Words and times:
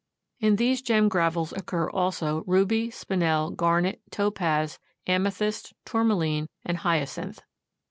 In 0.39 0.55
these 0.55 0.81
gem 0.81 1.09
gravels 1.09 1.53
occur 1.55 1.87
also 1.87 2.43
ruby, 2.47 2.89
spinel, 2.89 3.55
garnet, 3.55 4.01
topaz, 4.09 4.79
amethyst, 5.07 5.75
tourmaline 5.85 6.49
and 6.65 6.77
hyacinth. 6.77 7.43